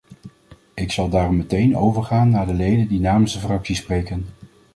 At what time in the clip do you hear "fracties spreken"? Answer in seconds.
3.39-4.25